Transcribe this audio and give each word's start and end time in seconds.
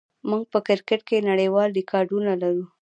موږ 0.29 0.43
په 0.51 0.59
کرکټ 0.67 1.01
کې 1.07 1.25
نړیوال 1.29 1.69
ریکارډونه 1.79 2.31
لرو. 2.41 2.65